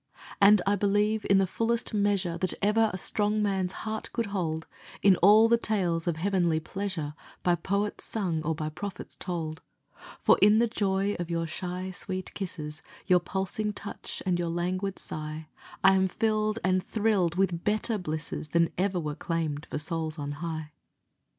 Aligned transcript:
And 0.41 0.63
I 0.65 0.75
believe, 0.75 1.27
in 1.29 1.37
the 1.37 1.45
fullest 1.45 1.93
measure 1.93 2.35
That 2.35 2.55
ever 2.59 2.89
a 2.91 2.97
strong 2.97 3.43
man's 3.43 3.73
heart 3.85 4.11
could 4.13 4.25
hold, 4.25 4.65
In 5.03 5.15
all 5.17 5.47
the 5.47 5.59
tales 5.59 6.07
of 6.07 6.15
heavenly 6.17 6.59
pleasure 6.59 7.13
By 7.43 7.53
poets 7.53 8.03
sung 8.03 8.41
or 8.41 8.55
by 8.55 8.69
prophets 8.69 9.15
told; 9.15 9.61
For 10.19 10.39
in 10.41 10.57
the 10.57 10.65
joy 10.65 11.15
of 11.19 11.29
your 11.29 11.45
shy, 11.45 11.91
sweet 11.91 12.33
kisses, 12.33 12.81
Your 13.05 13.19
pulsing 13.19 13.73
touch 13.73 14.23
and 14.25 14.39
your 14.39 14.49
languid 14.49 14.97
sigh 14.97 15.49
I 15.83 15.93
am 15.93 16.07
filled 16.07 16.57
and 16.63 16.83
thrilled 16.83 17.35
with 17.35 17.63
better 17.63 17.99
blisses 17.99 18.49
Than 18.49 18.71
ever 18.79 18.99
were 18.99 19.13
claimed 19.13 19.67
for 19.69 19.77
souls 19.77 20.17
on 20.17 20.31
high. 20.31 20.71